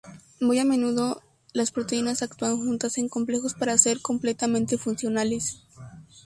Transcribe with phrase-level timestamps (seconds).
[0.39, 1.21] Muy a menudo
[1.53, 5.61] las proteínas actúan juntas en complejos para ser completamente funcionales.